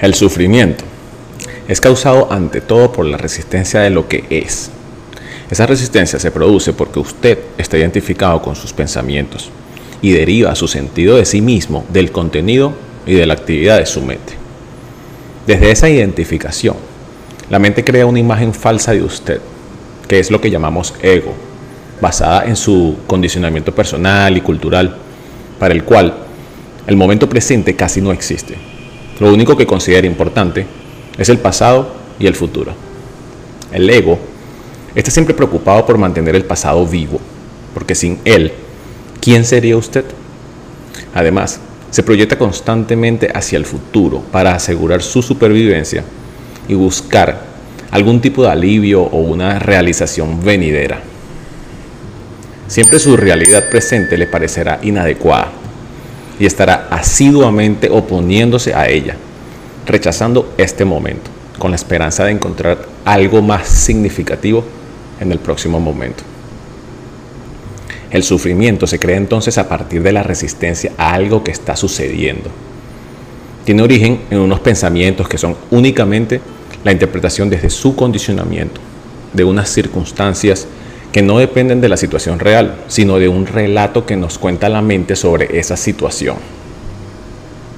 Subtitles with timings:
[0.00, 0.84] El sufrimiento
[1.66, 4.70] es causado ante todo por la resistencia de lo que es.
[5.50, 9.50] Esa resistencia se produce porque usted está identificado con sus pensamientos
[10.00, 12.74] y deriva su sentido de sí mismo del contenido
[13.06, 14.34] y de la actividad de su mente.
[15.48, 16.76] Desde esa identificación,
[17.50, 19.40] la mente crea una imagen falsa de usted,
[20.06, 21.34] que es lo que llamamos ego,
[22.00, 24.96] basada en su condicionamiento personal y cultural,
[25.58, 26.14] para el cual
[26.86, 28.67] el momento presente casi no existe.
[29.20, 30.66] Lo único que considera importante
[31.16, 32.72] es el pasado y el futuro.
[33.72, 34.18] El ego
[34.94, 37.20] está siempre preocupado por mantener el pasado vivo,
[37.74, 38.52] porque sin él,
[39.20, 40.04] ¿quién sería usted?
[41.14, 46.04] Además, se proyecta constantemente hacia el futuro para asegurar su supervivencia
[46.68, 47.42] y buscar
[47.90, 51.00] algún tipo de alivio o una realización venidera.
[52.68, 55.57] Siempre su realidad presente le parecerá inadecuada
[56.38, 59.16] y estará asiduamente oponiéndose a ella,
[59.86, 64.64] rechazando este momento, con la esperanza de encontrar algo más significativo
[65.20, 66.22] en el próximo momento.
[68.10, 72.50] El sufrimiento se crea entonces a partir de la resistencia a algo que está sucediendo.
[73.64, 76.40] Tiene origen en unos pensamientos que son únicamente
[76.84, 78.80] la interpretación desde su condicionamiento,
[79.32, 80.66] de unas circunstancias
[81.12, 84.82] que no dependen de la situación real, sino de un relato que nos cuenta la
[84.82, 86.36] mente sobre esa situación.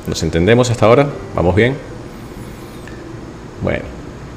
[0.07, 1.09] ¿Nos entendemos hasta ahora?
[1.35, 1.75] ¿Vamos bien?
[3.63, 3.85] Bueno,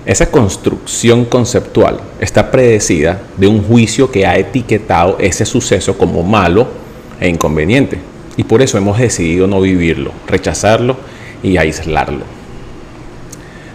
[0.05, 6.67] esa construcción conceptual está predecida de un juicio que ha etiquetado ese suceso como malo
[7.19, 7.99] e inconveniente.
[8.35, 10.97] Y por eso hemos decidido no vivirlo, rechazarlo
[11.41, 12.25] y aislarlo.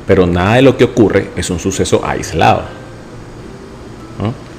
[0.07, 2.63] Pero nada de lo que ocurre es un suceso aislado.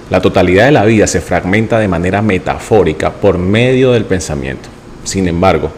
[0.10, 4.68] La totalidad de la vida se fragmenta de manera metafórica por medio del pensamiento.
[5.04, 5.70] Sin embargo,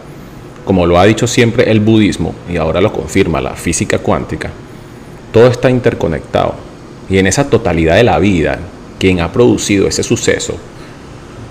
[0.64, 4.50] como lo ha dicho siempre el budismo, y ahora lo confirma la física cuántica,
[5.34, 6.56] todo está interconectado.
[7.10, 8.60] Y en esa totalidad de la vida,
[9.00, 10.56] quien ha producido ese suceso,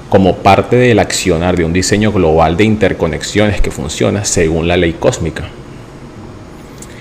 [0.08, 4.94] como parte del accionar de un diseño global de interconexiones que funciona según la ley
[4.94, 5.44] cósmica.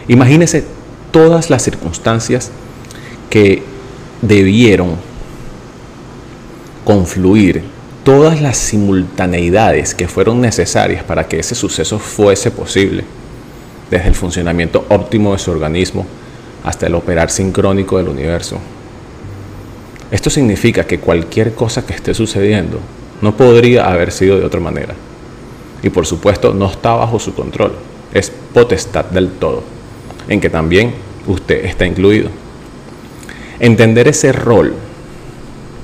[0.10, 0.66] Imagínese
[1.12, 2.52] todas las circunstancias
[3.30, 3.64] que
[4.22, 5.09] debieron
[6.84, 7.64] confluir
[8.04, 13.04] todas las simultaneidades que fueron necesarias para que ese suceso fuese posible,
[13.92, 16.06] desde el funcionamiento óptimo de su organismo
[16.64, 18.58] hasta el operar sincrónico del universo.
[20.12, 22.80] Esto significa que cualquier cosa que esté sucediendo
[23.22, 24.96] no podría haber sido de otra manera.
[25.84, 27.74] Y por supuesto no está bajo su control,
[28.14, 29.64] es potestad del todo,
[30.28, 30.94] en que también
[31.28, 32.30] usted está incluido.
[33.60, 34.74] Entender ese rol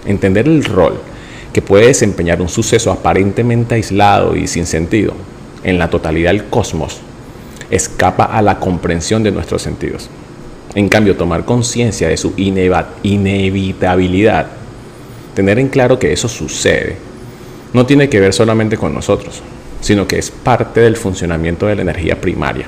[0.05, 0.99] entender el rol
[1.53, 5.13] que puede desempeñar un suceso aparentemente aislado y sin sentido
[5.63, 6.99] en la totalidad del cosmos
[7.71, 10.09] escapa a la comprensión de nuestros sentidos.
[10.75, 14.47] En cambio, tomar conciencia de su inevitabilidad,
[15.33, 16.97] tener en claro que eso sucede,
[17.73, 19.41] no tiene que ver solamente con nosotros,
[19.81, 22.65] sino que es parte del funcionamiento de la energía primaria.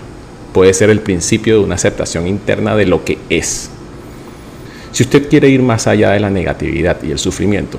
[0.54, 3.70] Puede ser el principio de una aceptación interna de lo que es
[4.98, 7.78] si usted quiere ir más allá de la negatividad y el sufrimiento,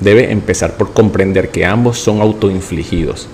[0.00, 3.28] debe empezar por comprender que ambos son autoinfligidos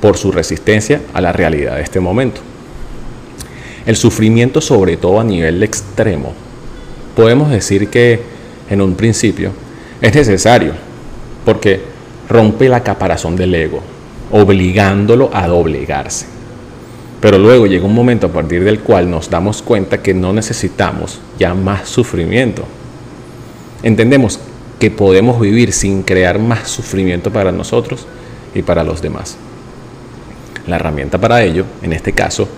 [0.00, 2.40] por su resistencia a la realidad de este momento.
[3.86, 6.32] El sufrimiento, sobre todo a nivel extremo,
[7.14, 8.20] podemos decir que
[8.68, 9.52] en un principio
[10.00, 10.72] es necesario
[11.44, 11.80] porque
[12.28, 13.82] rompe la caparazón del ego,
[14.32, 16.26] obligándolo a doblegarse.
[17.22, 21.20] Pero luego llega un momento a partir del cual nos damos cuenta que no necesitamos
[21.38, 22.64] ya más sufrimiento.
[23.84, 24.40] Entendemos
[24.80, 28.08] que podemos vivir sin crear más sufrimiento para nosotros
[28.56, 29.36] y para los demás.
[30.66, 32.48] La herramienta para ello, en este caso,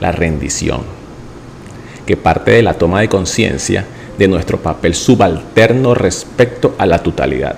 [0.00, 0.80] la rendición,
[2.06, 3.84] que parte de la toma de conciencia
[4.16, 7.56] de nuestro papel subalterno respecto a la totalidad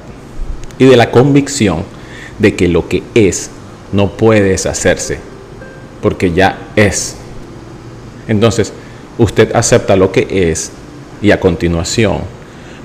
[0.77, 1.85] y de la convicción
[2.41, 3.53] de que lo que es
[3.93, 5.28] no puede deshacerse
[6.03, 7.17] porque ya es.
[8.29, 8.73] Entonces,
[9.19, 10.71] usted acepta lo que es
[11.21, 12.19] y a continuación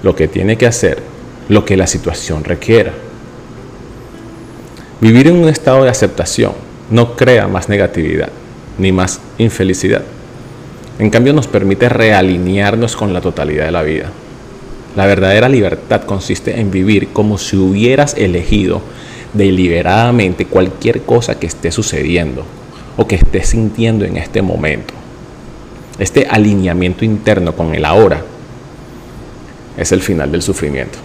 [0.01, 1.01] lo que tiene que hacer,
[1.49, 2.91] lo que la situación requiera.
[5.01, 6.53] Vivir en un estado de aceptación
[6.89, 8.29] no crea más negatividad
[8.77, 10.03] ni más infelicidad.
[10.99, 14.11] En cambio nos permite realinearnos con la totalidad de la vida.
[14.95, 18.81] La verdadera libertad consiste en vivir como si hubieras elegido
[19.33, 22.45] deliberadamente cualquier cosa que esté sucediendo,
[22.97, 24.93] o que estés sintiendo en este momento.
[25.99, 28.21] Este alineamiento interno con el ahora
[29.77, 30.97] es el final del sufrimiento.